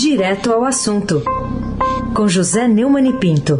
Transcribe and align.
Direto 0.00 0.50
ao 0.50 0.64
assunto, 0.64 1.22
com 2.16 2.26
José 2.26 2.66
Neumann 2.66 3.06
e 3.06 3.12
Pinto. 3.18 3.58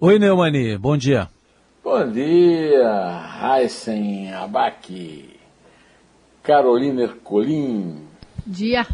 Oi, 0.00 0.20
Neumani, 0.20 0.78
bom 0.78 0.96
dia. 0.96 1.28
Bom 1.82 2.08
dia, 2.08 3.24
Heisen 3.42 4.32
Abac, 4.34 5.36
Carolina 6.44 7.02
Ercolim. 7.02 7.96
Dia. 8.46 8.86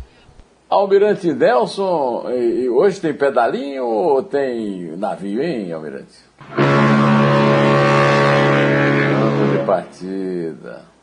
Almirante 0.71 1.35
Nelson, 1.35 2.31
e 2.31 2.67
hoje 2.71 2.99
tem 2.99 3.13
pedalinho 3.13 3.85
ou 3.85 4.23
tem 4.23 4.97
navio, 4.97 5.43
hein, 5.43 5.71
Almirante? 5.71 6.17
De 9.53 9.67
partida. 9.67 10.97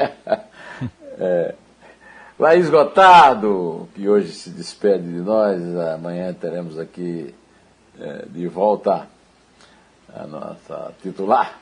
é. 1.18 1.54
Laís 2.38 2.70
Gotardo, 2.70 3.86
que 3.94 4.08
hoje 4.08 4.32
se 4.32 4.48
despede 4.48 5.04
de 5.04 5.20
nós, 5.20 5.60
amanhã 5.94 6.32
teremos 6.32 6.78
aqui 6.78 7.34
é, 8.00 8.24
de 8.26 8.48
volta 8.48 9.06
a 10.14 10.26
nossa 10.26 10.92
titular. 11.02 11.58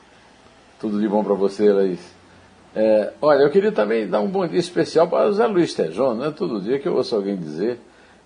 Tudo 0.79 1.01
de 1.01 1.07
bom 1.07 1.21
para 1.21 1.33
você, 1.33 1.71
Laís. 1.71 1.99
É, 2.73 3.11
olha, 3.21 3.41
eu 3.41 3.49
queria 3.49 3.71
também 3.71 4.07
dar 4.07 4.21
um 4.21 4.29
bom 4.29 4.47
dia 4.47 4.59
especial 4.59 5.07
para 5.07 5.27
o 5.27 5.33
Zé 5.33 5.45
Luiz 5.47 5.73
Tejon, 5.73 6.13
não 6.13 6.25
é 6.25 6.31
todo 6.31 6.61
dia 6.61 6.79
que 6.79 6.87
eu 6.87 6.95
ouço 6.95 7.15
alguém 7.15 7.35
dizer 7.35 7.79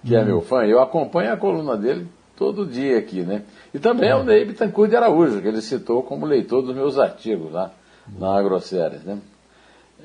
que 0.06 0.16
é 0.16 0.24
meu 0.24 0.42
fã. 0.42 0.66
Eu 0.66 0.82
acompanho 0.82 1.34
a 1.34 1.38
coluna 1.38 1.78
dele 1.78 2.08
todo 2.36 2.66
dia 2.66 2.98
aqui, 2.98 3.22
né? 3.22 3.44
E 3.74 3.80
também 3.80 4.10
é 4.10 4.16
o 4.16 4.24
Ney 4.24 4.46
Bittencourt 4.46 4.90
de 4.90 4.96
Araújo, 4.96 5.42
que 5.42 5.48
ele 5.48 5.62
citou 5.62 6.04
como 6.04 6.26
leitor 6.26 6.62
dos 6.62 6.76
meus 6.76 7.00
artigos 7.00 7.52
lá 7.52 7.72
na 8.20 8.38
Agroséries, 8.38 9.04
né? 9.04 9.18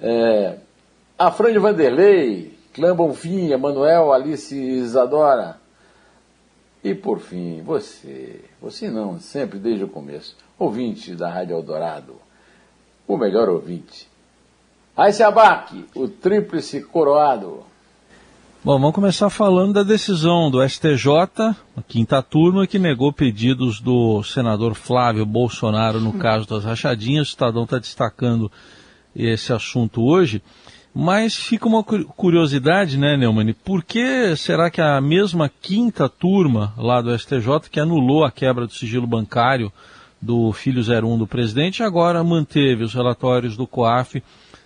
É, 0.00 0.58
a 1.18 1.30
Vanderlei, 1.30 2.56
Clã 2.72 2.94
Bonfim, 2.94 3.50
Emanuel, 3.50 4.12
Alice 4.12 4.54
Isadora. 4.54 5.58
E 6.82 6.94
por 6.94 7.18
fim, 7.18 7.60
você, 7.62 8.44
você 8.62 8.88
não, 8.88 9.18
sempre 9.18 9.58
desde 9.58 9.84
o 9.84 9.88
começo, 9.88 10.36
ouvinte 10.58 11.14
da 11.14 11.28
Rádio 11.28 11.56
Eldorado, 11.56 12.14
o 13.06 13.16
melhor 13.16 13.48
ouvinte. 13.48 14.08
Aí 14.96 15.12
abaque, 15.22 15.84
o 15.94 16.08
tríplice 16.08 16.82
coroado. 16.82 17.64
Bom, 18.64 18.78
vamos 18.78 18.94
começar 18.94 19.30
falando 19.30 19.74
da 19.74 19.82
decisão 19.82 20.50
do 20.50 20.66
STJ, 20.68 21.08
a 21.76 21.82
quinta 21.86 22.20
turma, 22.20 22.66
que 22.66 22.78
negou 22.78 23.12
pedidos 23.12 23.80
do 23.80 24.22
senador 24.24 24.74
Flávio 24.74 25.24
Bolsonaro 25.24 26.00
no 26.00 26.12
caso 26.14 26.46
das 26.48 26.64
rachadinhas. 26.64 27.28
O 27.28 27.30
Estadão 27.30 27.64
está 27.64 27.78
destacando 27.78 28.50
esse 29.18 29.52
assunto 29.52 30.02
hoje. 30.02 30.42
Mas 30.94 31.36
fica 31.36 31.68
uma 31.68 31.84
curiosidade, 31.84 32.98
né, 32.98 33.16
Neumann? 33.16 33.52
Por 33.52 33.84
que 33.84 34.34
será 34.36 34.70
que 34.70 34.80
a 34.80 35.00
mesma 35.00 35.48
quinta 35.48 36.08
turma 36.08 36.72
lá 36.76 37.00
do 37.00 37.16
STJ, 37.16 37.68
que 37.70 37.78
anulou 37.78 38.24
a 38.24 38.30
quebra 38.30 38.66
do 38.66 38.72
sigilo 38.72 39.06
bancário 39.06 39.72
do 40.20 40.52
filho 40.52 40.82
01 40.82 41.18
do 41.18 41.26
presidente, 41.26 41.82
agora 41.82 42.24
manteve 42.24 42.82
os 42.82 42.94
relatórios 42.94 43.56
do 43.56 43.66
COAF 43.66 44.22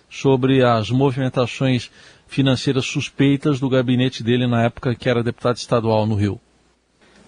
sobre 0.09 0.63
as 0.63 0.89
movimentações 0.89 1.91
financeiras 2.27 2.85
suspeitas 2.85 3.59
do 3.59 3.69
gabinete 3.69 4.23
dele 4.23 4.47
na 4.47 4.63
época 4.63 4.95
que 4.95 5.07
era 5.07 5.23
deputado 5.23 5.57
estadual 5.57 6.07
no 6.07 6.15
Rio? 6.15 6.39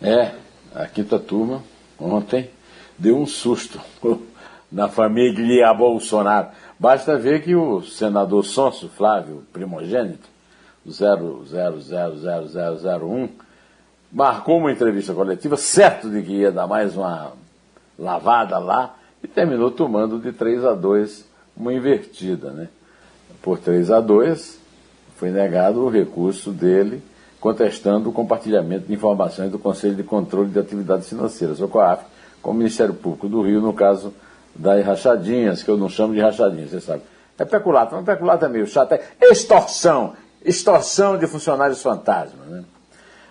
É, 0.01 0.31
a 0.73 0.87
quinta 0.87 1.19
turma, 1.19 1.63
ontem, 1.99 2.49
deu 2.97 3.17
um 3.17 3.25
susto 3.25 3.79
na 4.71 4.87
família 4.87 5.71
Bolsonaro 5.73 6.47
Basta 6.79 7.17
ver 7.17 7.41
que 7.41 7.55
o 7.55 7.81
senador 7.81 8.43
Sonso 8.43 8.89
Flávio, 8.89 9.43
primogênito, 9.53 10.27
000001, 10.87 13.29
marcou 14.11 14.59
uma 14.59 14.71
entrevista 14.71 15.11
coletiva, 15.13 15.57
certo 15.57 16.09
de 16.09 16.21
que 16.21 16.33
ia 16.33 16.51
dar 16.51 16.67
mais 16.67 16.95
uma 16.95 17.31
lavada 17.97 18.59
lá, 18.59 18.95
e 19.23 19.27
terminou 19.27 19.71
tomando 19.71 20.19
de 20.19 20.31
3 20.31 20.63
a 20.65 20.73
2 20.73 21.25
uma 21.57 21.73
invertida. 21.73 22.51
Né? 22.51 22.67
Por 23.41 23.57
3 23.57 23.89
a 23.91 23.99
2 23.99 24.59
foi 25.17 25.31
negado 25.31 25.81
o 25.81 25.89
recurso 25.89 26.51
dele 26.51 27.01
contestando 27.39 28.09
o 28.09 28.13
compartilhamento 28.13 28.87
de 28.87 28.93
informações 28.93 29.51
do 29.51 29.59
Conselho 29.59 29.95
de 29.95 30.03
Controle 30.03 30.49
de 30.49 30.59
Atividades 30.59 31.07
Financeiras, 31.07 31.61
o 31.61 31.67
COAF, 31.67 32.03
com 32.41 32.51
o 32.51 32.53
Ministério 32.53 32.93
Público 32.93 33.29
do 33.29 33.41
Rio, 33.41 33.61
no 33.61 33.71
caso 33.71 34.13
das 34.55 34.85
rachadinhas, 34.85 35.61
que 35.61 35.69
eu 35.69 35.77
não 35.77 35.89
chamo 35.89 36.13
de 36.13 36.21
rachadinhas, 36.21 36.71
você 36.71 36.81
sabe. 36.81 37.03
É 37.37 37.43
peculato, 37.43 37.93
mas 37.95 38.05
peculato 38.05 38.45
é 38.45 38.49
meio 38.49 38.65
chato, 38.65 38.93
é 38.93 39.01
extorsão, 39.21 40.13
extorsão 40.43 41.17
de 41.17 41.27
funcionários 41.27 41.81
fantasmas. 41.81 42.47
Né? 42.47 42.63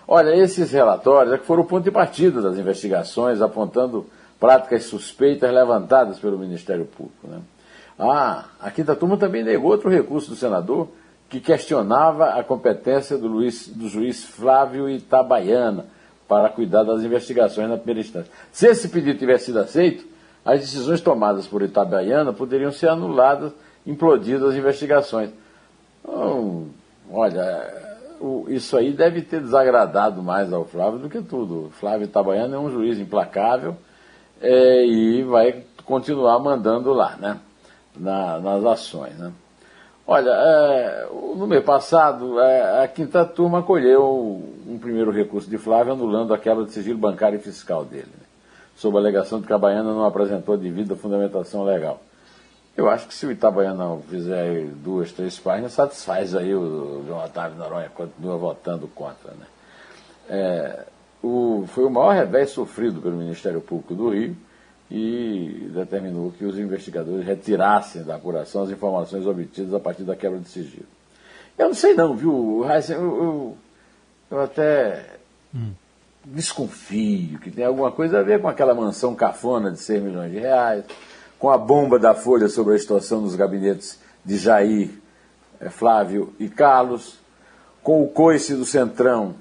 Olha, 0.07 0.35
esses 0.35 0.71
relatórios 0.71 1.33
é 1.33 1.37
que 1.37 1.45
foram 1.45 1.63
o 1.63 1.65
ponto 1.65 1.83
de 1.83 1.91
partida 1.91 2.41
das 2.41 2.57
investigações, 2.57 3.41
apontando 3.41 4.05
práticas 4.39 4.83
suspeitas 4.83 5.51
levantadas 5.51 6.19
pelo 6.19 6.37
Ministério 6.37 6.85
Público. 6.85 7.27
Né? 7.27 7.39
Ah, 7.97 8.45
a 8.59 8.69
quinta 8.69 8.95
turma 8.95 9.17
também 9.17 9.43
negou 9.43 9.71
outro 9.71 9.89
recurso 9.89 10.29
do 10.29 10.35
senador 10.35 10.89
que 11.27 11.39
questionava 11.39 12.25
a 12.31 12.43
competência 12.43 13.17
do, 13.17 13.27
Luiz, 13.27 13.67
do 13.67 13.87
juiz 13.87 14.23
Flávio 14.23 14.87
Itabaiana 14.87 15.87
para 16.27 16.49
cuidar 16.49 16.83
das 16.83 17.01
investigações 17.01 17.69
na 17.69 17.77
primeira 17.77 18.01
instância. 18.01 18.31
Se 18.51 18.67
esse 18.67 18.89
pedido 18.89 19.17
tivesse 19.17 19.45
sido 19.45 19.59
aceito, 19.59 20.05
as 20.45 20.59
decisões 20.59 21.01
tomadas 21.01 21.47
por 21.47 21.63
Itabaiana 21.63 22.31
poderiam 22.31 22.71
ser 22.71 22.87
anuladas, 22.87 23.51
implodidas 23.85 24.51
as 24.51 24.55
investigações. 24.55 25.31
Então, 26.03 26.67
olha, 27.11 27.73
isso 28.49 28.77
aí 28.77 28.93
deve 28.93 29.23
ter 29.23 29.41
desagradado 29.41 30.21
mais 30.21 30.53
ao 30.53 30.63
Flávio 30.63 30.99
do 30.99 31.09
que 31.09 31.21
tudo. 31.21 31.71
Flávio 31.71 32.05
Itabaiana 32.05 32.55
é 32.55 32.59
um 32.59 32.69
juiz 32.69 32.99
implacável 32.99 33.75
é, 34.39 34.85
e 34.85 35.23
vai 35.23 35.63
continuar 35.83 36.37
mandando 36.39 36.93
lá, 36.93 37.15
né? 37.17 37.39
Na, 37.97 38.39
nas 38.39 38.65
ações, 38.65 39.17
né? 39.17 39.31
Olha, 40.05 40.29
é, 40.29 41.07
no 41.35 41.47
mês 41.47 41.63
passado, 41.63 42.39
é, 42.39 42.83
a 42.83 42.87
quinta 42.87 43.25
turma 43.25 43.59
acolheu 43.59 44.43
um 44.67 44.77
primeiro 44.77 45.09
recurso 45.09 45.49
de 45.49 45.57
Flávio 45.57 45.93
anulando 45.93 46.33
a 46.33 46.37
quebra 46.37 46.65
de 46.65 46.71
sigilo 46.71 46.99
bancário 46.99 47.39
e 47.39 47.41
fiscal 47.41 47.83
dele. 47.83 48.24
Sob 48.75 48.97
a 48.97 48.99
alegação 48.99 49.39
de 49.39 49.47
que 49.47 49.53
a 49.53 49.57
Baiana 49.57 49.93
não 49.93 50.05
apresentou 50.05 50.57
devida 50.57 50.95
fundamentação 50.95 51.63
legal. 51.63 52.01
Eu 52.75 52.89
acho 52.89 53.07
que 53.07 53.13
se 53.13 53.25
o 53.25 53.31
Itabaiana 53.31 53.97
fizer 54.09 54.65
duas, 54.83 55.11
três 55.13 55.39
páginas, 55.39 55.71
satisfaz 55.71 56.35
aí 56.35 56.53
o 56.53 57.05
João 57.07 57.23
Otávio 57.23 57.57
Noronha, 57.57 57.89
continua 57.89 58.37
votando 58.37 58.85
contra. 58.89 59.31
Né? 59.31 59.45
É, 60.27 60.85
o, 61.23 61.63
foi 61.67 61.85
o 61.85 61.89
maior 61.89 62.13
revés 62.13 62.49
sofrido 62.49 63.01
pelo 63.01 63.15
Ministério 63.15 63.61
Público 63.61 63.95
do 63.95 64.09
Rio 64.09 64.35
e 64.91 65.69
determinou 65.73 66.31
que 66.31 66.43
os 66.43 66.59
investigadores 66.59 67.25
retirassem 67.25 68.03
da 68.03 68.15
apuração 68.15 68.63
as 68.63 68.69
informações 68.69 69.25
obtidas 69.25 69.73
a 69.73 69.79
partir 69.79 70.03
da 70.03 70.15
quebra 70.15 70.39
de 70.39 70.49
sigilo. 70.49 70.85
Eu 71.57 71.67
não 71.67 71.73
sei 71.73 71.93
não, 71.93 72.13
viu, 72.13 72.65
Heisen, 72.69 72.97
eu, 72.97 73.03
eu, 73.03 73.57
eu 74.31 74.41
até... 74.41 75.15
Hum 75.55 75.71
desconfio 76.25 77.39
que 77.39 77.51
tem 77.51 77.65
alguma 77.65 77.91
coisa 77.91 78.19
a 78.19 78.23
ver 78.23 78.41
com 78.41 78.47
aquela 78.47 78.73
mansão 78.73 79.13
cafona 79.13 79.71
de 79.71 79.79
6 79.79 80.01
milhões 80.01 80.31
de 80.31 80.39
reais, 80.39 80.83
com 81.37 81.49
a 81.49 81.57
bomba 81.57 81.99
da 81.99 82.13
Folha 82.13 82.47
sobre 82.47 82.75
a 82.75 82.79
situação 82.79 83.21
dos 83.21 83.35
gabinetes 83.35 83.99
de 84.23 84.37
Jair, 84.37 84.89
eh, 85.59 85.69
Flávio 85.69 86.33
e 86.39 86.49
Carlos, 86.49 87.19
com 87.83 88.01
o 88.01 88.07
coice 88.07 88.55
do 88.55 88.65
Centrão 88.65 89.35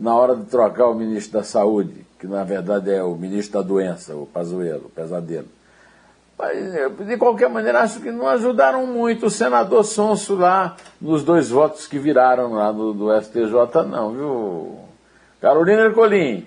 na 0.00 0.14
hora 0.14 0.34
de 0.34 0.44
trocar 0.44 0.88
o 0.88 0.94
ministro 0.94 1.38
da 1.38 1.44
Saúde, 1.44 2.06
que 2.18 2.26
na 2.26 2.44
verdade 2.44 2.90
é 2.90 3.02
o 3.02 3.14
ministro 3.14 3.60
da 3.60 3.66
Doença, 3.66 4.16
o 4.16 4.26
Pazuello, 4.26 4.86
o 4.86 4.90
pesadelo. 4.90 5.48
Mas, 6.38 6.56
eh, 6.56 6.88
de 6.88 7.16
qualquer 7.16 7.48
maneira, 7.48 7.80
acho 7.80 8.00
que 8.00 8.10
não 8.10 8.28
ajudaram 8.28 8.86
muito 8.86 9.26
o 9.26 9.30
senador 9.30 9.84
Sonso 9.84 10.34
lá 10.34 10.76
nos 11.00 11.22
dois 11.22 11.50
votos 11.50 11.86
que 11.86 11.98
viraram 11.98 12.52
lá 12.52 12.70
do, 12.72 12.92
do 12.92 13.20
STJ, 13.20 13.84
não, 13.88 14.12
viu? 14.12 14.78
Carolina 15.40 15.82
Ercolim, 15.82 16.46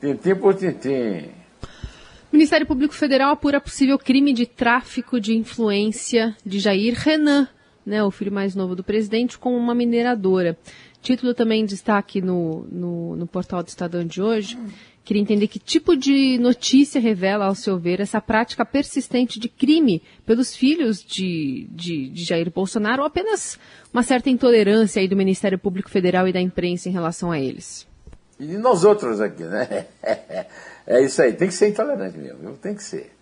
tintim 0.00 0.34
por 0.34 0.54
tintim. 0.54 1.30
O 2.32 2.36
Ministério 2.36 2.66
Público 2.66 2.92
Federal 2.92 3.30
apura 3.30 3.60
possível 3.60 3.98
crime 3.98 4.32
de 4.32 4.46
tráfico 4.46 5.20
de 5.20 5.36
influência 5.36 6.36
de 6.44 6.58
Jair 6.58 6.94
Renan, 6.98 7.48
né, 7.84 8.02
o 8.02 8.10
filho 8.10 8.32
mais 8.32 8.54
novo 8.54 8.74
do 8.74 8.82
presidente, 8.82 9.38
com 9.38 9.56
uma 9.56 9.74
mineradora. 9.74 10.58
Título 11.00 11.34
também 11.34 11.64
destaque 11.64 12.20
no, 12.20 12.66
no, 12.70 13.14
no 13.14 13.26
portal 13.28 13.62
do 13.62 13.68
Estadão 13.68 14.04
de 14.04 14.20
hoje. 14.20 14.58
Queria 15.04 15.22
entender 15.22 15.46
que 15.46 15.60
tipo 15.60 15.96
de 15.96 16.36
notícia 16.36 17.00
revela, 17.00 17.44
ao 17.44 17.54
seu 17.54 17.78
ver, 17.78 18.00
essa 18.00 18.20
prática 18.20 18.66
persistente 18.66 19.38
de 19.38 19.48
crime 19.48 20.02
pelos 20.26 20.54
filhos 20.56 21.00
de, 21.00 21.68
de, 21.70 22.08
de, 22.08 22.24
Jair 22.24 22.50
Bolsonaro 22.50 23.02
ou 23.02 23.06
apenas 23.06 23.56
uma 23.94 24.02
certa 24.02 24.28
intolerância 24.28 25.00
aí 25.00 25.06
do 25.06 25.14
Ministério 25.14 25.60
Público 25.60 25.88
Federal 25.88 26.26
e 26.26 26.32
da 26.32 26.40
imprensa 26.40 26.88
em 26.88 26.92
relação 26.92 27.30
a 27.30 27.38
eles? 27.38 27.86
E 28.38 28.56
nós 28.58 28.84
outros 28.84 29.20
aqui, 29.20 29.44
né? 29.44 29.86
É 30.88 31.00
isso 31.00 31.20
aí, 31.20 31.32
tem 31.32 31.48
que 31.48 31.54
ser 31.54 31.70
intolerante 31.70 32.16
mesmo, 32.16 32.56
tem 32.58 32.72
que 32.72 32.84
ser. 32.84 33.12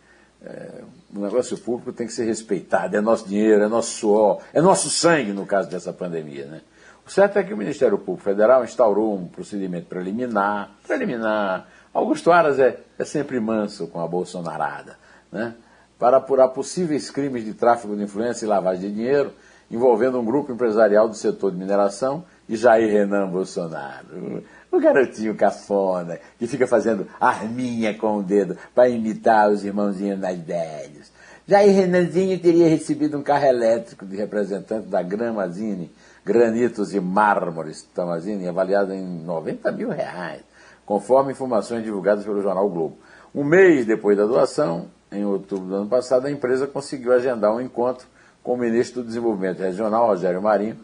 é, 0.45 0.83
o 1.17 1.21
negócio 1.21 1.57
público 1.57 1.95
tem 1.95 2.07
que 2.07 2.13
ser 2.13 2.25
respeitado, 2.25 2.95
é 2.95 3.01
nosso 3.01 3.27
dinheiro, 3.27 3.63
é 3.63 3.69
nosso 3.69 3.93
suor, 3.93 4.43
é 4.53 4.61
nosso 4.61 4.91
sangue 4.91 5.33
no 5.33 5.47
caso 5.47 5.71
dessa 5.71 5.91
pandemia. 5.91 6.45
Né? 6.45 6.61
O 7.07 7.11
certo 7.11 7.39
é 7.39 7.43
que 7.43 7.55
o 7.55 7.57
Ministério 7.57 7.97
Público 7.97 8.23
Federal 8.23 8.63
instaurou 8.65 9.15
um 9.15 9.27
procedimento 9.27 9.87
preliminar, 9.87 10.73
preliminar. 10.87 11.67
Augusto 11.95 12.31
Aras 12.31 12.59
é, 12.59 12.79
é 12.99 13.05
sempre 13.07 13.41
manso 13.41 13.87
com 13.87 13.99
a 13.99 14.07
bolsonarada, 14.07 14.99
né? 15.33 15.55
para 15.99 16.19
apurar 16.19 16.49
possíveis 16.49 17.11
crimes 17.11 17.47
de 17.47 17.55
tráfico 17.55 17.97
de 17.97 18.03
influência 18.03 18.45
e 18.45 18.49
lavagem 18.49 18.91
de 18.91 18.95
dinheiro 18.95 19.33
envolvendo 19.71 20.19
um 20.21 20.25
grupo 20.25 20.53
empresarial 20.53 21.09
do 21.09 21.15
setor 21.15 21.51
de 21.51 21.57
mineração 21.57 22.25
e 22.49 22.57
Jair 22.57 22.91
Renan 22.91 23.29
Bolsonaro. 23.29 24.43
O 24.75 24.81
garotinho 24.81 25.37
cafona, 25.37 26.19
que 26.37 26.49
fica 26.49 26.67
fazendo 26.67 27.07
arminha 27.21 27.97
com 27.97 28.17
o 28.17 28.23
dedo 28.25 28.57
para 28.75 28.89
imitar 28.89 29.49
os 29.49 29.65
irmãozinhos 29.65 30.19
mais 30.19 30.37
velhos. 30.41 31.13
Jair 31.47 31.73
Renanzinho 31.73 32.37
teria 32.41 32.69
recebido 32.69 33.17
um 33.17 33.23
carro 33.23 33.45
elétrico 33.45 34.05
de 34.05 34.17
representante 34.17 34.89
da 34.89 35.01
Gramazine, 35.01 35.93
Granitos 36.25 36.93
e 36.93 36.99
Mármores 36.99 37.83
Tamazine, 37.95 38.49
avaliado 38.49 38.93
em 38.93 39.01
90 39.23 39.71
mil 39.71 39.91
reais, 39.91 40.43
conforme 40.85 41.31
informações 41.31 41.85
divulgadas 41.85 42.25
pelo 42.25 42.43
jornal 42.43 42.69
Globo. 42.69 42.99
Um 43.33 43.45
mês 43.45 43.87
depois 43.87 44.17
da 44.17 44.27
doação, 44.27 44.89
em 45.13 45.25
outubro 45.25 45.69
do 45.69 45.77
ano 45.77 45.89
passado, 45.89 46.27
a 46.27 46.31
empresa 46.33 46.67
conseguiu 46.67 47.13
agendar 47.13 47.55
um 47.55 47.61
encontro 47.61 48.09
com 48.43 48.55
o 48.55 48.59
ministro 48.59 49.03
do 49.03 49.07
Desenvolvimento 49.07 49.61
Regional, 49.61 50.09
Rogério 50.09 50.43
Marinho, 50.43 50.79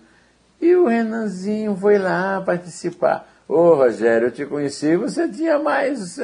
e 0.60 0.76
o 0.76 0.86
Renanzinho 0.86 1.74
foi 1.74 1.98
lá 1.98 2.40
participar. 2.40 3.26
Ô 3.52 3.74
Rogério, 3.74 4.28
eu 4.28 4.30
te 4.30 4.46
conheci, 4.46 4.96
você 4.96 5.28
tinha 5.28 5.58
mais, 5.58 6.16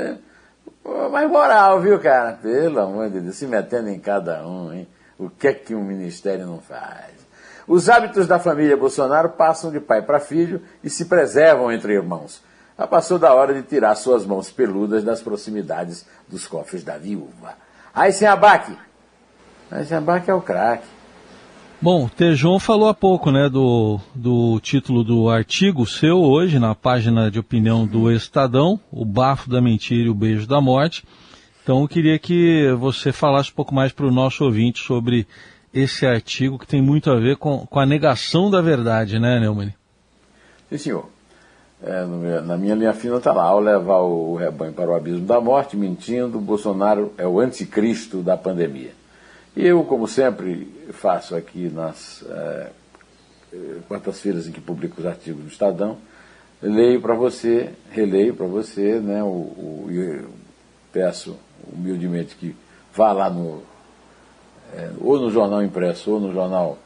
mais 1.11 1.29
moral, 1.29 1.81
viu, 1.81 1.99
cara? 1.99 2.35
Pelo 2.35 2.79
amor 2.79 3.11
de 3.11 3.19
Deus, 3.19 3.35
se 3.35 3.49
metendo 3.49 3.89
em 3.89 3.99
cada 3.99 4.47
um, 4.47 4.73
hein? 4.73 4.87
O 5.19 5.29
que 5.29 5.49
é 5.49 5.53
que 5.53 5.75
um 5.75 5.83
ministério 5.83 6.47
não 6.47 6.61
faz? 6.61 7.15
Os 7.67 7.89
hábitos 7.89 8.29
da 8.29 8.39
família 8.39 8.77
Bolsonaro 8.77 9.31
passam 9.31 9.73
de 9.73 9.81
pai 9.81 10.03
para 10.03 10.21
filho 10.21 10.63
e 10.85 10.89
se 10.89 11.07
preservam 11.07 11.73
entre 11.73 11.95
irmãos. 11.95 12.45
Já 12.79 12.87
passou 12.87 13.19
da 13.19 13.35
hora 13.35 13.53
de 13.55 13.63
tirar 13.63 13.97
suas 13.97 14.25
mãos 14.25 14.53
peludas 14.53 15.03
das 15.03 15.21
proximidades 15.21 16.07
dos 16.29 16.47
cofres 16.47 16.85
da 16.85 16.97
viúva. 16.97 17.55
Aí 17.93 18.13
sem 18.13 18.29
abaque. 18.29 18.79
Aí 19.69 19.85
sem 19.85 19.97
abaque 19.97 20.31
é 20.31 20.35
o 20.35 20.41
craque. 20.41 20.87
Bom, 21.81 22.09
Tejon 22.09 22.59
falou 22.59 22.89
há 22.89 22.95
pouco, 22.95 23.31
né, 23.31 23.51
do, 23.51 24.01
do 24.15 24.59
título 24.61 25.05
do 25.05 25.29
artigo 25.29 25.87
seu 25.87 26.23
hoje, 26.23 26.59
na 26.59 26.75
página 26.75 27.31
de 27.31 27.39
opinião 27.39 27.87
do 27.87 28.11
Estadão, 28.11 28.81
o 28.91 29.05
bafo 29.05 29.51
da 29.51 29.61
mentira 29.61 30.07
e 30.07 30.09
o 30.09 30.15
beijo 30.15 30.47
da 30.47 30.59
morte. 30.59 31.05
Então 31.63 31.83
eu 31.83 31.89
queria 31.89 32.19
que 32.19 32.73
você 32.79 33.13
falasse 33.13 33.51
um 33.51 33.55
pouco 33.55 33.75
mais 33.75 33.93
para 33.93 34.07
o 34.07 34.11
nosso 34.11 34.43
ouvinte 34.43 34.83
sobre 34.83 35.27
esse 35.73 36.07
artigo 36.07 36.59
que 36.59 36.67
tem 36.67 36.81
muito 36.81 37.11
a 37.11 37.17
ver 37.17 37.37
com, 37.37 37.67
com 37.67 37.79
a 37.79 37.85
negação 37.85 38.51
da 38.51 38.63
verdade, 38.63 39.19
né, 39.19 39.39
Neumann? 39.39 39.75
Sim, 40.71 40.79
senhor. 40.79 41.11
É, 41.83 42.07
na 42.41 42.57
minha 42.57 42.75
linha 42.75 42.95
fina 42.95 43.19
está 43.19 43.35
lá, 43.35 43.45
ao 43.45 43.61
levar 43.61 43.99
o 43.99 44.35
rebanho 44.35 44.73
para 44.73 44.91
o 44.91 44.95
abismo 44.95 45.27
da 45.27 45.39
morte, 45.43 45.77
mentindo, 45.77 46.41
Bolsonaro 46.41 47.13
é 47.19 47.27
o 47.27 47.39
anticristo 47.39 48.23
da 48.23 48.35
pandemia. 48.35 48.93
E 49.57 49.67
eu, 49.67 49.83
como 49.85 50.07
sempre 50.07 50.71
faço 50.93 51.35
aqui 51.35 51.71
nas 51.71 52.23
é, 52.29 52.71
quartas-feiras 53.89 54.47
em 54.47 54.53
que 54.53 54.61
publico 54.61 55.01
os 55.01 55.07
artigos 55.07 55.43
do 55.43 55.49
Estadão, 55.49 55.97
leio 56.63 57.01
para 57.01 57.15
você, 57.15 57.71
releio 57.91 58.35
para 58.35 58.47
você, 58.47 59.01
né, 59.01 59.23
o, 59.23 59.27
o, 59.27 59.87
peço 60.93 61.39
humildemente 61.73 62.37
que 62.37 62.55
vá 62.95 63.13
lá 63.13 63.31
no, 63.31 63.63
é, 64.75 64.91
ou 65.01 65.19
no 65.19 65.31
jornal 65.31 65.63
impresso 65.63 66.11
ou 66.11 66.21
no 66.21 66.35
jornal 66.35 66.79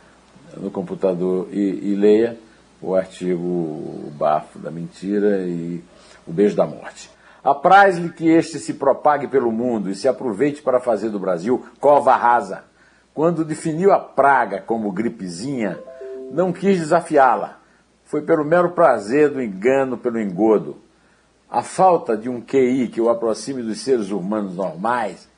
no 0.57 0.71
computador 0.71 1.49
e, 1.53 1.59
e 1.59 1.95
leia 1.97 2.39
o 2.81 2.95
artigo 2.95 3.43
O 3.43 4.13
Bafo 4.17 4.61
da 4.61 4.71
Mentira 4.71 5.45
e 5.47 5.83
O 6.25 6.33
Beijo 6.33 6.55
da 6.55 6.67
Morte. 6.67 7.11
Apraz-lhe 7.43 8.11
que 8.11 8.29
este 8.29 8.59
se 8.59 8.75
propague 8.75 9.27
pelo 9.27 9.51
mundo 9.51 9.91
e 9.91 9.95
se 9.95 10.07
aproveite 10.07 10.63
para 10.63 10.81
fazer 10.81 11.09
do 11.09 11.19
Brasil 11.19 11.65
cova 11.81 12.15
rasa. 12.15 12.65
Quando 13.15 13.45
definiu 13.45 13.93
a 13.93 13.99
praga 13.99 14.61
como 14.61 14.93
gripezinha, 14.93 15.79
não 16.31 16.53
quis 16.53 16.79
desafiá-la. 16.79 17.59
Foi 18.05 18.23
pelo 18.23 18.45
mero 18.45 18.73
prazer 18.73 19.31
do 19.31 19.43
engano 19.43 19.97
pelo 19.97 20.21
engodo. 20.21 20.79
A 21.51 21.63
falta 21.63 22.17
de 22.17 22.29
um 22.29 22.41
QI 22.41 22.89
que 22.89 23.01
o 23.01 23.09
aproxime 23.09 23.63
dos 23.63 23.81
seres 23.81 24.11
humanos 24.11 24.55
normais 24.55 25.29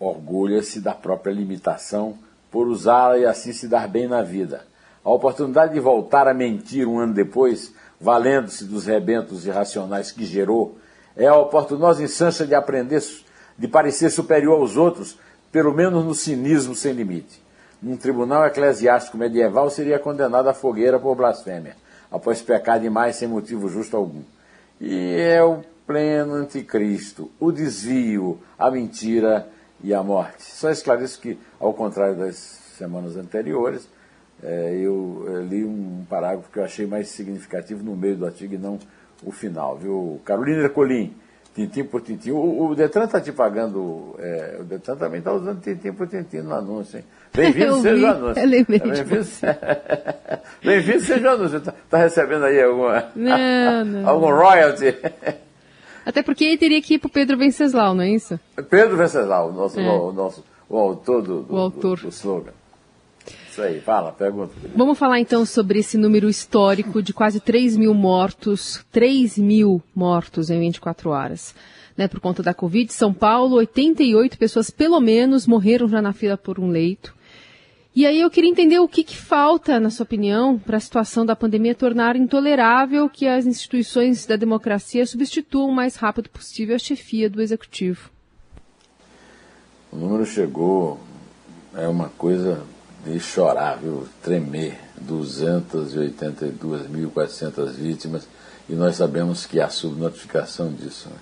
orgulha-se 0.00 0.80
da 0.80 0.94
própria 0.94 1.32
limitação 1.32 2.16
por 2.50 2.66
usá-la 2.66 3.18
e 3.18 3.26
assim 3.26 3.52
se 3.52 3.68
dar 3.68 3.86
bem 3.86 4.08
na 4.08 4.22
vida. 4.22 4.66
A 5.04 5.10
oportunidade 5.10 5.74
de 5.74 5.80
voltar 5.80 6.26
a 6.26 6.34
mentir 6.34 6.88
um 6.88 6.98
ano 6.98 7.12
depois 7.12 7.74
valendo-se 8.00 8.64
dos 8.64 8.86
rebentos 8.86 9.46
irracionais 9.46 10.10
que 10.10 10.24
gerou, 10.24 10.78
é 11.16 11.26
a 11.26 11.36
oportunosa 11.36 12.02
instância 12.02 12.46
de 12.46 12.54
aprender, 12.54 13.02
de 13.58 13.68
parecer 13.68 14.10
superior 14.10 14.58
aos 14.58 14.76
outros, 14.76 15.18
pelo 15.52 15.74
menos 15.74 16.04
no 16.04 16.14
cinismo 16.14 16.74
sem 16.74 16.92
limite. 16.92 17.42
Num 17.82 17.96
tribunal 17.96 18.46
eclesiástico 18.46 19.18
medieval 19.18 19.68
seria 19.70 19.98
condenado 19.98 20.48
à 20.48 20.54
fogueira 20.54 20.98
por 20.98 21.14
blasfêmia, 21.14 21.76
após 22.10 22.40
pecar 22.40 22.80
demais 22.80 23.16
sem 23.16 23.28
motivo 23.28 23.68
justo 23.68 23.96
algum. 23.96 24.22
E 24.80 25.16
é 25.16 25.42
o 25.42 25.62
pleno 25.86 26.34
anticristo, 26.34 27.30
o 27.38 27.50
desvio, 27.50 28.40
a 28.58 28.70
mentira 28.70 29.48
e 29.82 29.92
a 29.92 30.02
morte. 30.02 30.42
Só 30.42 30.70
esclareço 30.70 31.20
que, 31.20 31.38
ao 31.58 31.74
contrário 31.74 32.16
das 32.16 32.36
semanas 32.78 33.16
anteriores, 33.16 33.88
é, 34.42 34.74
eu, 34.74 35.24
eu, 35.26 35.42
li 35.44 35.64
um 35.64 36.04
parágrafo 36.08 36.50
que 36.50 36.58
eu 36.58 36.64
achei 36.64 36.86
mais 36.86 37.08
significativo 37.08 37.84
no 37.84 37.94
meio 37.94 38.16
do 38.16 38.26
artigo 38.26 38.54
e 38.54 38.58
não 38.58 38.78
o 39.22 39.30
final, 39.30 39.76
viu? 39.76 40.20
Carolina 40.24 40.68
Colim, 40.68 41.14
tintim 41.54 41.84
por 41.84 42.00
tintim. 42.00 42.30
O, 42.30 42.70
o 42.70 42.74
Detran 42.74 43.04
está 43.04 43.20
te 43.20 43.32
pagando, 43.32 44.14
é, 44.18 44.56
o 44.60 44.64
Detran 44.64 44.96
também 44.96 45.18
está 45.18 45.32
usando 45.32 45.60
tintim 45.60 45.92
por 45.92 46.08
tintim 46.08 46.38
no 46.38 46.54
anúncio, 46.54 46.98
hein? 46.98 47.04
Bem-vindo 47.34 47.80
seja 47.82 48.06
o 48.06 48.10
anúncio. 48.10 48.42
Bem-vindo 48.42 48.84
Bem 50.64 51.00
seja 51.00 51.28
o 51.28 51.34
anúncio. 51.34 51.58
Está 51.58 51.74
tá 51.90 51.98
recebendo 51.98 52.44
aí 52.44 52.62
alguma, 52.62 53.10
não, 53.14 53.84
não. 53.84 54.08
algum 54.08 54.30
royalty? 54.30 54.96
Até 56.04 56.22
porque 56.22 56.44
ele 56.44 56.56
teria 56.56 56.80
que 56.80 56.94
ir 56.94 56.98
para 56.98 57.08
o 57.08 57.12
Pedro 57.12 57.36
Venceslau, 57.36 57.94
não 57.94 58.02
é 58.02 58.10
isso? 58.10 58.40
Pedro 58.70 58.96
Venceslau, 58.96 59.50
o 59.50 59.52
nosso, 59.52 59.78
é. 59.78 59.86
o, 59.86 60.12
nosso, 60.12 60.44
o 60.68 60.78
autor 60.78 61.22
do, 61.22 61.42
do, 61.42 61.54
o 61.54 61.58
autor. 61.58 62.00
do 62.00 62.08
slogan. 62.08 62.52
Isso 63.60 63.68
aí, 63.68 63.80
fala, 63.80 64.10
pergunta. 64.10 64.54
Vamos 64.74 64.98
falar 64.98 65.20
então 65.20 65.44
sobre 65.44 65.80
esse 65.80 65.98
número 65.98 66.30
histórico 66.30 67.02
de 67.02 67.12
quase 67.12 67.40
3 67.40 67.76
mil 67.76 67.92
mortos, 67.92 68.82
3 68.90 69.36
mil 69.36 69.82
mortos 69.94 70.48
em 70.48 70.58
24 70.58 71.10
horas. 71.10 71.54
Né, 71.94 72.08
por 72.08 72.20
conta 72.20 72.42
da 72.42 72.54
Covid, 72.54 72.90
São 72.90 73.12
Paulo, 73.12 73.56
88 73.56 74.38
pessoas 74.38 74.70
pelo 74.70 74.98
menos 74.98 75.46
morreram 75.46 75.86
já 75.86 76.00
na 76.00 76.14
fila 76.14 76.38
por 76.38 76.58
um 76.58 76.68
leito. 76.68 77.14
E 77.94 78.06
aí 78.06 78.18
eu 78.18 78.30
queria 78.30 78.48
entender 78.48 78.78
o 78.78 78.88
que, 78.88 79.04
que 79.04 79.16
falta, 79.16 79.78
na 79.78 79.90
sua 79.90 80.04
opinião, 80.04 80.58
para 80.58 80.78
a 80.78 80.80
situação 80.80 81.26
da 81.26 81.36
pandemia 81.36 81.74
tornar 81.74 82.16
intolerável 82.16 83.10
que 83.10 83.26
as 83.26 83.44
instituições 83.44 84.24
da 84.24 84.36
democracia 84.36 85.04
substituam 85.04 85.68
o 85.68 85.74
mais 85.74 85.96
rápido 85.96 86.30
possível 86.30 86.76
a 86.76 86.78
chefia 86.78 87.28
do 87.28 87.42
executivo. 87.42 88.08
O 89.92 89.96
número 89.96 90.24
chegou, 90.24 90.98
é 91.74 91.86
uma 91.86 92.08
coisa 92.08 92.64
de 93.04 93.20
chorar, 93.20 93.78
viu? 93.78 94.08
tremer. 94.22 94.90
282.400 95.06 97.70
vítimas 97.70 98.26
e 98.68 98.74
nós 98.74 98.96
sabemos 98.96 99.46
que 99.46 99.60
há 99.60 99.68
subnotificação 99.68 100.72
disso. 100.72 101.08
Né? 101.08 101.14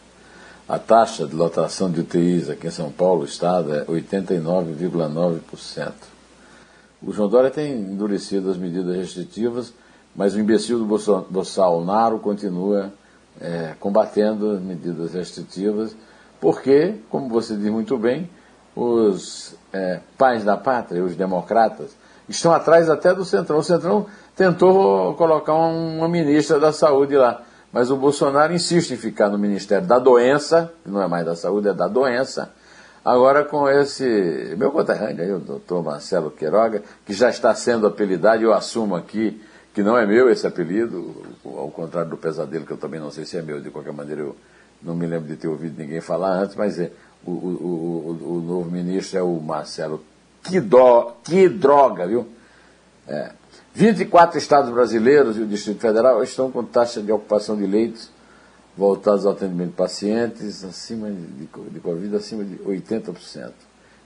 A 0.69 0.79
taxa 0.79 1.27
de 1.27 1.35
lotação 1.35 1.91
de 1.91 2.01
UTIs 2.01 2.49
aqui 2.51 2.67
em 2.67 2.71
São 2.71 2.91
Paulo, 2.91 3.25
Estado, 3.25 3.75
é 3.75 3.87
89,9%. 3.87 5.93
O 7.03 7.13
João 7.13 7.29
Dória 7.29 7.51
tem 7.51 7.73
endurecido 7.73 8.51
as 8.51 8.57
medidas 8.57 8.97
restritivas, 8.97 9.73
mas 10.15 10.35
o 10.35 10.41
imbecil 10.41 10.79
do 10.79 10.85
Bolsonaro 11.31 12.19
continua 12.19 12.93
é, 13.41 13.75
combatendo 13.79 14.51
as 14.51 14.61
medidas 14.61 15.15
restritivas, 15.15 15.95
porque, 16.41 16.97
como 17.09 17.29
você 17.29 17.57
diz 17.57 17.71
muito 17.71 17.97
bem, 17.97 18.29
os 18.79 19.57
é, 19.73 19.99
pais 20.17 20.45
da 20.45 20.57
pátria, 20.57 21.03
os 21.03 21.17
democratas, 21.17 21.97
estão 22.29 22.53
atrás 22.53 22.89
até 22.89 23.13
do 23.13 23.25
Centrão. 23.25 23.59
O 23.59 23.63
Centrão 23.65 24.07
tentou 24.37 25.15
colocar 25.15 25.55
uma 25.55 26.09
ministra 26.09 26.61
da 26.61 26.73
Saúde 26.73 27.17
lá, 27.17 27.43
mas 27.73 27.91
o 27.91 27.97
Bolsonaro 27.97 28.53
insiste 28.53 28.93
em 28.93 28.97
ficar 28.97 29.29
no 29.29 29.39
Ministério 29.39 29.87
da 29.87 29.99
Doença, 29.99 30.73
que 30.85 30.91
não 30.91 31.03
é 31.03 31.09
mais 31.09 31.27
da 31.27 31.35
Saúde, 31.35 31.69
é 31.69 31.75
da 31.75 31.89
Doença. 31.89 32.53
Agora 33.05 33.45
com 33.45 33.69
esse 33.69 34.55
meu 34.57 34.71
conterrâneo 34.71 35.25
aí, 35.25 35.33
o 35.33 35.39
doutor 35.41 35.83
Marcelo 35.83 36.31
Queiroga, 36.31 36.83
que 37.05 37.13
já 37.13 37.31
está 37.31 37.53
sendo 37.55 37.87
apelidado, 37.87 38.43
eu 38.43 38.53
assumo 38.53 38.95
aqui 38.95 39.43
que 39.75 39.83
não 39.83 39.97
é 39.97 40.07
meu 40.07 40.31
esse 40.31 40.47
apelido, 40.47 41.15
ao 41.45 41.71
contrário 41.71 42.11
do 42.11 42.17
pesadelo, 42.17 42.65
que 42.65 42.73
eu 42.73 42.77
também 42.77 43.01
não 43.01 43.11
sei 43.11 43.25
se 43.25 43.37
é 43.37 43.43
meu, 43.43 43.61
de 43.61 43.71
qualquer 43.71 43.93
maneira 43.93 44.23
eu 44.23 44.37
não 44.83 44.95
me 44.95 45.07
lembro 45.07 45.29
de 45.29 45.37
ter 45.37 45.49
ouvido 45.49 45.79
ninguém 45.79 46.01
falar 46.01 46.33
antes, 46.33 46.55
mas 46.57 46.79
é, 46.79 46.91
o, 47.25 47.31
o, 47.31 48.19
o, 48.23 48.37
o 48.37 48.41
novo 48.41 48.71
ministro 48.71 49.19
é 49.19 49.23
o 49.23 49.41
Marcelo. 49.41 50.05
Que, 50.43 50.61
que 51.25 51.49
droga, 51.49 52.07
viu? 52.07 52.27
É. 53.07 53.33
24 53.75 54.39
estados 54.39 54.71
brasileiros 54.73 55.37
e 55.37 55.43
o 55.43 55.47
Distrito 55.47 55.81
Federal 55.81 56.23
estão 56.23 56.51
com 56.51 56.65
taxa 56.65 57.01
de 57.01 57.13
ocupação 57.13 57.57
de 57.57 57.67
leitos 57.67 58.11
voltados 58.77 59.27
ao 59.27 59.33
atendimento 59.33 59.71
de 59.71 59.77
pacientes 59.77 60.65
acima 60.65 61.11
de, 61.11 61.47
de 61.71 61.81
Covid 61.81 62.17
acima 62.17 62.45
de 62.45 62.57
80%. 62.59 63.53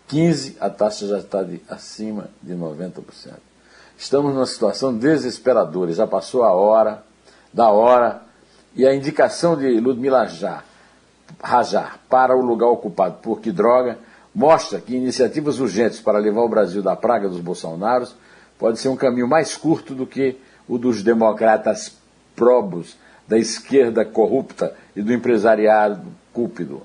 15, 0.09 0.57
a 0.61 0.69
taxa 0.69 1.07
já 1.07 1.19
está 1.19 1.43
de, 1.43 1.61
acima 1.69 2.29
de 2.43 2.55
90%. 2.55 3.02
Estamos 3.97 4.35
numa 4.35 4.47
situação 4.47 4.97
desesperadora, 4.97 5.93
já 5.93 6.07
passou 6.07 6.43
a 6.43 6.52
hora, 6.52 7.05
da 7.52 7.69
hora, 7.69 8.23
e 8.75 8.87
a 8.87 8.95
indicação 8.95 9.57
de 9.57 9.81
Ludmila 9.81 10.26
Rajar 11.43 11.99
para 12.09 12.37
o 12.37 12.41
lugar 12.41 12.69
ocupado 12.69 13.19
por 13.23 13.41
que 13.41 13.50
droga 13.50 13.99
mostra 14.35 14.81
que 14.81 14.95
iniciativas 14.95 15.61
urgentes 15.61 16.00
para 16.00 16.19
levar 16.19 16.43
o 16.43 16.49
Brasil 16.49 16.83
da 16.83 16.97
praga 16.97 17.29
dos 17.29 17.41
bolsonaros 17.41 18.14
pode 18.59 18.79
ser 18.79 18.88
um 18.88 18.97
caminho 18.97 19.29
mais 19.29 19.57
curto 19.57 19.95
do 19.95 20.07
que 20.07 20.37
o 20.69 20.79
dos 20.79 21.02
democratas 21.02 21.97
probos, 22.35 22.97
da 23.26 23.38
esquerda 23.38 24.05
corrupta 24.05 24.75
e 24.97 25.02
do 25.02 25.12
empresariado 25.12 26.07
cúpido. 26.33 26.83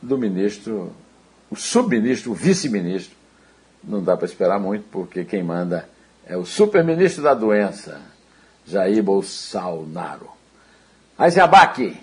Do 0.00 0.18
ministro, 0.18 0.92
o 1.50 1.56
subministro, 1.56 2.32
o 2.32 2.34
vice-ministro, 2.34 3.16
não 3.82 4.02
dá 4.02 4.16
para 4.16 4.26
esperar 4.26 4.60
muito, 4.60 4.84
porque 4.90 5.24
quem 5.24 5.42
manda 5.42 5.88
é 6.26 6.36
o 6.36 6.44
superministro 6.44 7.22
da 7.22 7.34
doença, 7.34 8.00
Jair 8.66 9.02
Bolsonaro. 9.02 10.41
Aziabaque, 11.18 11.96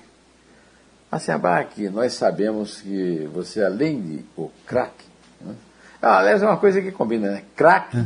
Aziabaque, 1.11 1.89
nós 1.89 2.13
sabemos 2.13 2.81
que 2.81 3.27
você, 3.33 3.63
além 3.63 4.01
de 4.01 4.25
o 4.37 4.51
craque, 4.65 5.05
né? 5.41 5.55
ah, 6.01 6.19
aliás, 6.19 6.41
é 6.41 6.45
uma 6.45 6.57
coisa 6.57 6.81
que 6.81 6.91
combina, 6.91 7.31
né? 7.31 7.43
Craque 7.55 7.97
é. 7.97 8.05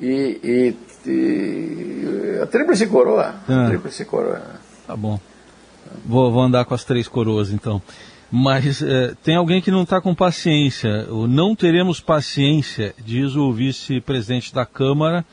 e, 0.00 0.40
e, 0.42 1.08
e, 1.08 2.40
a 2.42 2.46
tríplice 2.46 2.86
coroa. 2.88 3.34
É. 3.48 3.68
Tríplice 3.68 4.04
coroa. 4.04 4.42
Tá 4.86 4.96
bom. 4.96 5.20
Vou, 6.04 6.32
vou 6.32 6.42
andar 6.42 6.64
com 6.64 6.74
as 6.74 6.84
três 6.84 7.06
coroas, 7.06 7.50
então. 7.50 7.80
Mas 8.30 8.82
é, 8.82 9.14
tem 9.22 9.36
alguém 9.36 9.62
que 9.62 9.70
não 9.70 9.84
está 9.84 10.00
com 10.00 10.14
paciência. 10.14 11.06
Não 11.28 11.54
teremos 11.54 12.00
paciência, 12.00 12.92
diz 12.98 13.36
o 13.36 13.52
vice-presidente 13.52 14.52
da 14.52 14.66
Câmara, 14.66 15.24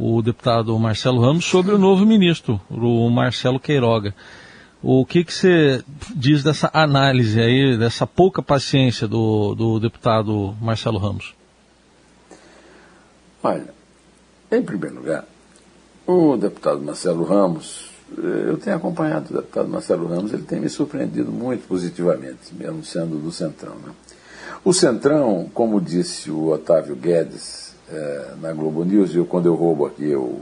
o 0.00 0.22
deputado 0.22 0.76
Marcelo 0.78 1.20
Ramos, 1.20 1.44
sobre 1.44 1.74
o 1.74 1.78
novo 1.78 2.06
ministro, 2.06 2.58
o 2.70 3.10
Marcelo 3.10 3.60
Queiroga. 3.60 4.14
O 4.82 5.04
que, 5.04 5.22
que 5.22 5.32
você 5.32 5.84
diz 6.16 6.42
dessa 6.42 6.70
análise 6.72 7.38
aí, 7.38 7.76
dessa 7.76 8.06
pouca 8.06 8.42
paciência 8.42 9.06
do, 9.06 9.54
do 9.54 9.78
deputado 9.78 10.56
Marcelo 10.58 10.96
Ramos? 10.96 11.34
Olha, 13.42 13.74
em 14.50 14.62
primeiro 14.62 14.96
lugar, 14.96 15.26
o 16.06 16.34
deputado 16.38 16.80
Marcelo 16.80 17.22
Ramos, 17.24 17.90
eu 18.16 18.56
tenho 18.56 18.76
acompanhado 18.76 19.26
o 19.30 19.36
deputado 19.36 19.68
Marcelo 19.68 20.08
Ramos, 20.08 20.32
ele 20.32 20.44
tem 20.44 20.60
me 20.60 20.70
surpreendido 20.70 21.30
muito 21.30 21.68
positivamente, 21.68 22.54
mesmo 22.54 22.82
sendo 22.82 23.18
do 23.18 23.30
Centrão. 23.30 23.74
Né? 23.74 23.92
O 24.64 24.72
Centrão, 24.72 25.50
como 25.52 25.78
disse 25.78 26.30
o 26.30 26.48
Otávio 26.48 26.96
Guedes 26.96 27.69
é, 27.90 28.34
na 28.40 28.52
Globo 28.52 28.84
News, 28.84 29.14
eu, 29.14 29.26
quando 29.26 29.46
eu 29.46 29.54
roubo 29.54 29.86
aqui, 29.86 30.08
eu, 30.08 30.40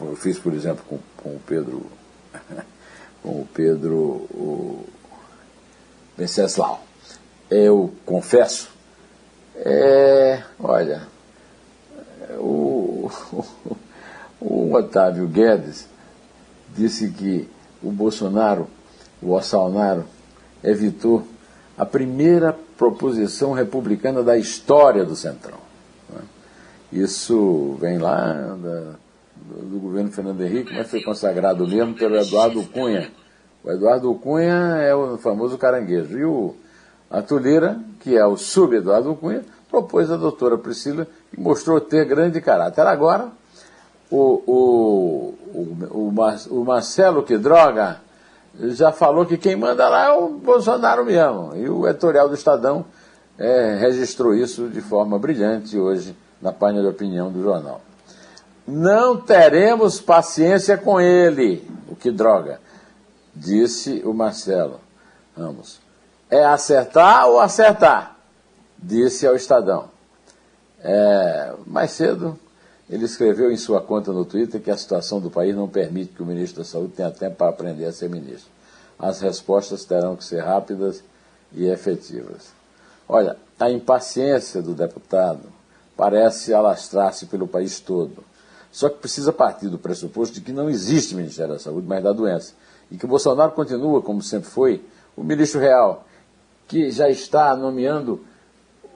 eu 0.00 0.16
fiz, 0.16 0.38
por 0.38 0.52
exemplo, 0.52 0.84
com, 0.88 0.98
com 1.16 1.30
o 1.30 1.40
Pedro 1.46 1.86
com 3.22 3.40
o 3.40 3.48
Pedro 3.52 3.96
o 4.30 4.84
Venceslau. 6.16 6.82
Eu 7.50 7.92
confesso, 8.04 8.68
é, 9.56 10.42
olha, 10.58 11.02
o, 12.38 13.10
o, 14.40 14.74
Otávio 14.74 15.26
Guedes 15.28 15.88
disse 16.76 17.10
que 17.10 17.48
o 17.82 17.90
Bolsonaro, 17.90 18.68
o 19.22 19.32
Ossalnaro, 19.32 20.04
evitou 20.62 21.26
a 21.76 21.86
primeira 21.86 22.56
proposição 22.76 23.52
republicana 23.52 24.22
da 24.22 24.36
história 24.36 25.04
do 25.04 25.16
Centrão. 25.16 25.67
Isso 26.92 27.76
vem 27.80 27.98
lá 27.98 28.32
da, 28.32 28.94
do 29.36 29.78
governo 29.78 30.10
Fernando 30.10 30.40
Henrique, 30.40 30.74
mas 30.74 30.90
foi 30.90 31.02
consagrado 31.02 31.66
mesmo 31.66 31.94
pelo 31.94 32.16
Eduardo 32.16 32.62
Cunha. 32.64 33.10
O 33.62 33.70
Eduardo 33.70 34.14
Cunha 34.14 34.76
é 34.80 34.94
o 34.94 35.18
famoso 35.18 35.58
caranguejo. 35.58 36.18
E 36.18 36.24
o 36.24 36.54
Arthur 37.10 37.42
Lira, 37.42 37.80
que 38.00 38.16
é 38.16 38.24
o 38.24 38.36
sub-Eduardo 38.36 39.14
Cunha, 39.14 39.44
propôs 39.70 40.10
a 40.10 40.16
doutora 40.16 40.56
Priscila 40.56 41.06
e 41.36 41.38
mostrou 41.38 41.78
ter 41.78 42.06
grande 42.06 42.40
caráter. 42.40 42.86
Agora, 42.86 43.28
o, 44.10 44.42
o, 44.46 45.34
o, 45.52 46.14
o, 46.50 46.64
Marcelo 46.64 47.22
que 47.22 47.36
droga 47.36 48.00
já 48.58 48.90
falou 48.92 49.26
que 49.26 49.36
quem 49.36 49.54
manda 49.54 49.86
lá 49.90 50.06
é 50.06 50.12
o 50.12 50.30
Bolsonaro 50.30 51.04
mesmo. 51.04 51.52
E 51.54 51.68
o 51.68 51.86
editorial 51.86 52.28
do 52.28 52.34
Estadão 52.34 52.86
é, 53.38 53.76
registrou 53.78 54.34
isso 54.34 54.68
de 54.68 54.80
forma 54.80 55.18
brilhante 55.18 55.78
hoje 55.78 56.16
na 56.40 56.52
página 56.52 56.82
de 56.82 56.88
opinião 56.88 57.30
do 57.30 57.42
jornal. 57.42 57.80
Não 58.66 59.16
teremos 59.16 60.00
paciência 60.00 60.76
com 60.76 61.00
ele. 61.00 61.66
O 61.88 61.96
que 61.96 62.10
droga, 62.10 62.60
disse 63.34 64.02
o 64.04 64.12
Marcelo 64.12 64.80
Ramos. 65.36 65.80
É 66.30 66.44
acertar 66.44 67.26
ou 67.26 67.40
acertar? 67.40 68.16
Disse 68.76 69.26
ao 69.26 69.34
Estadão. 69.34 69.88
É, 70.80 71.54
mais 71.66 71.92
cedo, 71.92 72.38
ele 72.90 73.04
escreveu 73.04 73.50
em 73.50 73.56
sua 73.56 73.80
conta 73.80 74.12
no 74.12 74.24
Twitter 74.24 74.60
que 74.60 74.70
a 74.70 74.76
situação 74.76 75.20
do 75.20 75.30
país 75.30 75.56
não 75.56 75.68
permite 75.68 76.12
que 76.12 76.22
o 76.22 76.26
ministro 76.26 76.62
da 76.62 76.68
Saúde 76.68 76.92
tenha 76.92 77.10
tempo 77.10 77.36
para 77.36 77.48
aprender 77.48 77.86
a 77.86 77.92
ser 77.92 78.08
ministro. 78.08 78.50
As 78.98 79.20
respostas 79.20 79.84
terão 79.84 80.16
que 80.16 80.24
ser 80.24 80.40
rápidas 80.40 81.02
e 81.52 81.66
efetivas. 81.66 82.52
Olha, 83.08 83.36
a 83.58 83.70
impaciência 83.70 84.60
do 84.60 84.74
deputado 84.74 85.57
parece 85.98 86.54
alastrar-se 86.54 87.26
pelo 87.26 87.48
país 87.48 87.80
todo. 87.80 88.22
Só 88.70 88.88
que 88.88 88.98
precisa 88.98 89.32
partir 89.32 89.68
do 89.68 89.78
pressuposto 89.78 90.32
de 90.36 90.40
que 90.40 90.52
não 90.52 90.70
existe 90.70 91.16
Ministério 91.16 91.54
da 91.54 91.58
Saúde, 91.58 91.88
mas 91.88 92.04
da 92.04 92.12
doença. 92.12 92.54
E 92.88 92.96
que 92.96 93.04
o 93.04 93.08
Bolsonaro 93.08 93.50
continua, 93.50 94.00
como 94.00 94.22
sempre 94.22 94.48
foi, 94.48 94.80
o 95.16 95.24
ministro 95.24 95.60
real, 95.60 96.06
que 96.68 96.92
já 96.92 97.10
está 97.10 97.56
nomeando, 97.56 98.24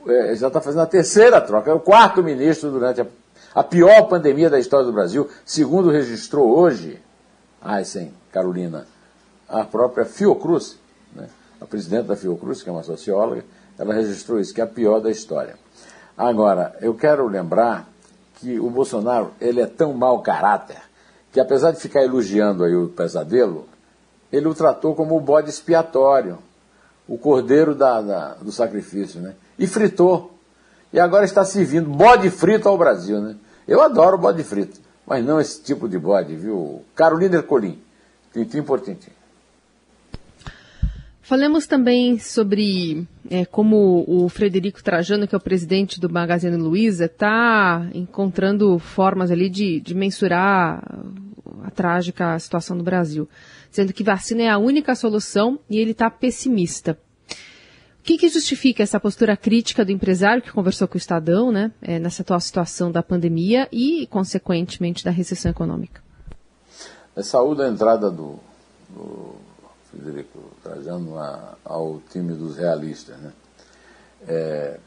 é, 0.06 0.36
já 0.36 0.46
está 0.46 0.60
fazendo 0.60 0.82
a 0.82 0.86
terceira 0.86 1.40
troca, 1.40 1.72
é 1.72 1.74
o 1.74 1.80
quarto 1.80 2.22
ministro 2.22 2.70
durante 2.70 3.00
a, 3.00 3.06
a 3.52 3.64
pior 3.64 4.04
pandemia 4.04 4.48
da 4.48 4.60
história 4.60 4.86
do 4.86 4.92
Brasil, 4.92 5.28
segundo 5.44 5.90
registrou 5.90 6.56
hoje, 6.56 7.02
sim, 7.84 8.12
Carolina, 8.30 8.86
a 9.48 9.64
própria 9.64 10.04
Fiocruz, 10.04 10.78
né, 11.12 11.28
a 11.60 11.66
presidente 11.66 12.06
da 12.06 12.14
Fiocruz, 12.14 12.62
que 12.62 12.68
é 12.68 12.72
uma 12.72 12.84
socióloga, 12.84 13.44
ela 13.76 13.92
registrou 13.92 14.38
isso, 14.38 14.54
que 14.54 14.60
é 14.60 14.64
a 14.64 14.68
pior 14.68 15.00
da 15.00 15.10
história. 15.10 15.61
Agora, 16.16 16.76
eu 16.80 16.94
quero 16.94 17.26
lembrar 17.26 17.88
que 18.36 18.58
o 18.58 18.68
Bolsonaro 18.68 19.32
ele 19.40 19.60
é 19.60 19.66
tão 19.66 19.92
mau 19.94 20.20
caráter 20.20 20.78
que, 21.32 21.40
apesar 21.40 21.70
de 21.70 21.80
ficar 21.80 22.02
elogiando 22.02 22.64
aí 22.64 22.74
o 22.74 22.88
pesadelo, 22.88 23.66
ele 24.30 24.48
o 24.48 24.54
tratou 24.54 24.94
como 24.94 25.16
o 25.16 25.20
bode 25.20 25.48
expiatório, 25.48 26.38
o 27.08 27.16
cordeiro 27.16 27.74
da, 27.74 28.00
da, 28.00 28.34
do 28.34 28.52
sacrifício, 28.52 29.20
né? 29.20 29.34
E 29.58 29.66
fritou. 29.66 30.32
E 30.92 31.00
agora 31.00 31.24
está 31.24 31.44
servindo 31.44 31.88
bode 31.88 32.28
frito 32.30 32.68
ao 32.68 32.76
Brasil, 32.76 33.20
né? 33.20 33.36
Eu 33.66 33.80
adoro 33.80 34.18
bode 34.18 34.42
frito, 34.44 34.80
mas 35.06 35.24
não 35.24 35.40
esse 35.40 35.62
tipo 35.62 35.88
de 35.88 35.98
bode, 35.98 36.36
viu? 36.36 36.84
Carolina 36.94 37.36
Ercolim, 37.36 37.80
tintim 38.32 38.62
por 38.62 38.80
tintim. 38.80 39.12
Falemos 41.24 41.68
também 41.68 42.18
sobre 42.18 43.06
é, 43.30 43.44
como 43.44 44.04
o 44.08 44.28
Frederico 44.28 44.82
Trajano, 44.82 45.28
que 45.28 45.34
é 45.36 45.38
o 45.38 45.40
presidente 45.40 46.00
do 46.00 46.10
Magazine 46.10 46.56
Luiza, 46.56 47.04
está 47.04 47.88
encontrando 47.94 48.76
formas 48.80 49.30
ali 49.30 49.48
de, 49.48 49.78
de 49.78 49.94
mensurar 49.94 50.82
a 51.62 51.70
trágica 51.70 52.36
situação 52.40 52.76
do 52.76 52.82
Brasil, 52.82 53.28
sendo 53.70 53.92
que 53.92 54.02
vacina 54.02 54.42
é 54.42 54.48
a 54.50 54.58
única 54.58 54.96
solução 54.96 55.60
e 55.70 55.78
ele 55.78 55.92
está 55.92 56.10
pessimista. 56.10 56.98
O 58.00 58.02
que, 58.02 58.18
que, 58.18 58.28
justifica 58.28 58.82
essa 58.82 58.98
postura 58.98 59.36
crítica 59.36 59.84
do 59.84 59.92
empresário 59.92 60.42
que 60.42 60.50
conversou 60.50 60.88
com 60.88 60.94
o 60.94 60.98
Estadão, 60.98 61.52
né, 61.52 61.70
é, 61.80 62.00
nessa 62.00 62.22
atual 62.22 62.40
situação 62.40 62.90
da 62.90 63.00
pandemia 63.00 63.68
e, 63.70 64.08
consequentemente, 64.08 65.04
da 65.04 65.12
recessão 65.12 65.52
econômica? 65.52 66.02
É 67.14 67.22
saúde 67.22 67.62
a 67.62 67.68
entrada 67.68 68.10
do, 68.10 68.40
do 68.90 69.36
Frederico 69.92 70.38
Trajano 70.62 71.18
a, 71.18 71.54
ao 71.64 72.00
time 72.10 72.34
dos 72.34 72.56
realistas. 72.56 73.16
Né? 73.18 73.32
É, 74.26 74.78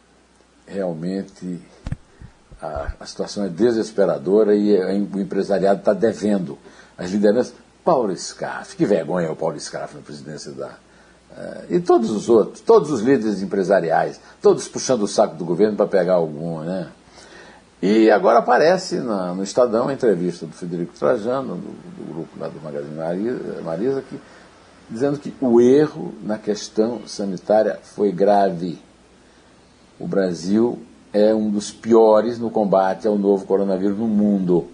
realmente 0.68 1.62
a, 2.62 2.94
a, 3.00 3.06
situação 3.06 3.46
é 3.46 3.50
desesperadora 3.50 4.56
e 4.56 4.78
o 4.78 5.20
empresariado 5.20 5.80
está 5.80 5.94
devendo. 5.94 6.58
As 6.98 7.12
lideranças. 7.12 7.54
Paulo 7.84 8.18
Scaff, 8.18 8.76
que 8.76 8.84
vergonha 8.84 9.32
o 9.32 9.36
Paulo 9.36 9.60
Scaff 9.60 9.96
na 9.96 10.02
presidência 10.02 10.52
da, 10.52 10.76
Uh, 11.36 11.66
e 11.70 11.80
todos 11.82 12.12
os 12.12 12.30
outros, 12.30 12.62
todos 12.62 12.90
os 12.90 13.02
líderes 13.02 13.42
empresariais, 13.42 14.22
todos 14.42 14.70
puxando 14.70 15.02
o 15.02 15.08
saco 15.08 15.36
do 15.36 15.44
governo 15.44 15.76
para 15.76 15.86
pegar 15.86 16.14
algum, 16.14 16.62
né? 16.62 16.88
E 17.82 18.10
agora 18.10 18.40
aparece 18.40 19.00
na, 19.00 19.34
no 19.34 19.44
Estadão 19.44 19.90
a 19.90 19.94
entrevista 19.94 20.46
do 20.46 20.54
Federico 20.54 20.94
Trajano, 20.98 21.56
do, 21.56 21.62
do 21.62 22.14
grupo 22.14 22.40
lá 22.40 22.48
do 22.48 22.62
Magazine 22.62 22.96
Marisa, 22.96 23.62
Marisa 23.62 24.02
que, 24.02 24.18
dizendo 24.90 25.20
que 25.20 25.34
o 25.42 25.60
erro 25.60 26.14
na 26.22 26.38
questão 26.38 27.08
sanitária 27.08 27.80
foi 27.84 28.12
grave. 28.12 28.80
O 30.00 30.08
Brasil 30.08 30.80
é 31.14 31.34
um 31.34 31.50
dos 31.50 31.72
piores 31.72 32.38
no 32.38 32.50
combate 32.50 33.08
ao 33.08 33.18
novo 33.18 33.46
coronavírus 33.46 33.98
no 33.98 34.08
mundo. 34.08 34.68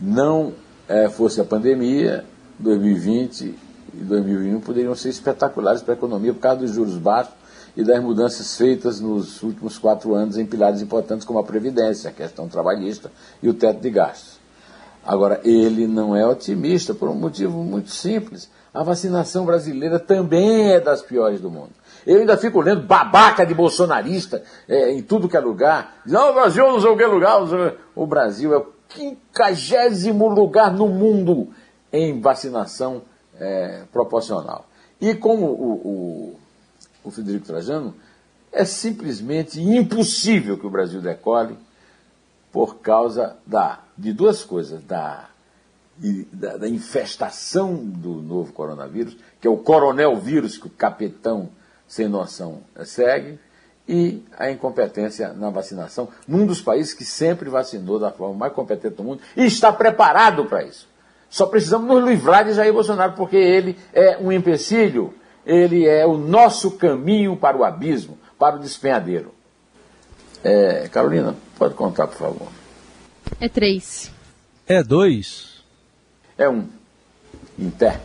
Não 0.00 0.52
é, 0.88 1.08
fosse 1.08 1.40
a 1.40 1.44
pandemia, 1.44 2.24
2020 2.58 3.54
e 3.94 3.96
2021 3.96 4.60
poderiam 4.60 4.94
ser 4.94 5.10
espetaculares 5.10 5.82
para 5.82 5.94
a 5.94 5.96
economia 5.96 6.32
por 6.32 6.40
causa 6.40 6.60
dos 6.60 6.72
juros 6.72 6.96
baixos 6.96 7.34
e 7.76 7.82
das 7.82 8.02
mudanças 8.02 8.56
feitas 8.56 9.00
nos 9.00 9.42
últimos 9.42 9.78
quatro 9.78 10.14
anos 10.14 10.36
em 10.36 10.46
pilares 10.46 10.80
importantes 10.80 11.26
como 11.26 11.38
a 11.38 11.44
Previdência, 11.44 12.10
a 12.10 12.12
questão 12.12 12.48
trabalhista 12.48 13.10
e 13.42 13.48
o 13.48 13.54
teto 13.54 13.80
de 13.80 13.90
gastos. 13.90 14.33
Agora, 15.06 15.40
ele 15.44 15.86
não 15.86 16.16
é 16.16 16.26
otimista 16.26 16.94
por 16.94 17.08
um 17.08 17.14
motivo 17.14 17.62
muito 17.62 17.90
simples. 17.90 18.50
A 18.72 18.82
vacinação 18.82 19.44
brasileira 19.44 19.98
também 19.98 20.72
é 20.72 20.80
das 20.80 21.02
piores 21.02 21.40
do 21.40 21.50
mundo. 21.50 21.70
Eu 22.06 22.20
ainda 22.20 22.36
fico 22.36 22.60
lendo 22.60 22.82
babaca 22.82 23.46
de 23.46 23.54
bolsonarista 23.54 24.42
é, 24.68 24.92
em 24.92 25.02
tudo 25.02 25.28
que 25.28 25.36
é 25.36 25.40
lugar. 25.40 25.96
Não, 26.06 26.30
o 26.30 26.34
Brasil 26.34 26.64
não 26.64 26.80
sei 26.80 26.90
o 26.90 26.96
que 26.96 27.06
lugar. 27.06 27.38
O 27.94 28.06
Brasil 28.06 28.52
é 28.52 28.58
o 28.58 28.66
quinquagésimo 28.88 30.28
lugar 30.28 30.72
no 30.72 30.88
mundo 30.88 31.48
em 31.92 32.20
vacinação 32.20 33.02
é, 33.38 33.82
proporcional. 33.92 34.66
E 35.00 35.14
como 35.14 35.46
o, 35.46 35.72
o, 35.72 36.38
o 37.04 37.10
Federico 37.10 37.46
Trajano, 37.46 37.94
é 38.52 38.64
simplesmente 38.64 39.60
impossível 39.60 40.58
que 40.58 40.66
o 40.66 40.70
Brasil 40.70 41.00
decole 41.00 41.56
por 42.54 42.76
causa 42.76 43.36
da, 43.44 43.80
de 43.98 44.12
duas 44.12 44.44
coisas, 44.44 44.80
da, 44.84 45.24
da, 46.32 46.56
da 46.56 46.68
infestação 46.68 47.74
do 47.74 48.22
novo 48.22 48.52
coronavírus, 48.52 49.16
que 49.40 49.48
é 49.48 49.50
o 49.50 49.56
coronel 49.56 50.14
vírus 50.20 50.56
que 50.56 50.68
o 50.68 50.70
capitão 50.70 51.48
sem 51.88 52.06
noção 52.06 52.60
segue, 52.84 53.40
e 53.88 54.22
a 54.38 54.52
incompetência 54.52 55.32
na 55.32 55.50
vacinação, 55.50 56.08
num 56.28 56.46
dos 56.46 56.62
países 56.62 56.94
que 56.94 57.04
sempre 57.04 57.50
vacinou 57.50 57.98
da 57.98 58.12
forma 58.12 58.36
mais 58.36 58.52
competente 58.52 58.94
do 58.94 59.02
mundo 59.02 59.20
e 59.36 59.44
está 59.44 59.72
preparado 59.72 60.44
para 60.44 60.62
isso. 60.62 60.88
Só 61.28 61.46
precisamos 61.46 61.88
nos 61.88 62.08
livrar 62.08 62.44
de 62.44 62.52
Jair 62.52 62.72
Bolsonaro, 62.72 63.14
porque 63.14 63.36
ele 63.36 63.76
é 63.92 64.16
um 64.18 64.30
empecilho, 64.30 65.12
ele 65.44 65.88
é 65.88 66.06
o 66.06 66.16
nosso 66.16 66.70
caminho 66.70 67.36
para 67.36 67.56
o 67.56 67.64
abismo, 67.64 68.16
para 68.38 68.54
o 68.54 68.60
despenhadeiro. 68.60 69.34
É, 70.44 70.88
Carolina, 70.88 71.34
pode 71.58 71.74
contar, 71.74 72.06
por 72.06 72.16
favor. 72.16 72.48
É 73.40 73.48
três. 73.48 74.10
É 74.66 74.82
dois. 74.82 75.62
É 76.36 76.48
um. 76.48 76.68
Em 77.58 77.70
pé. 77.70 78.00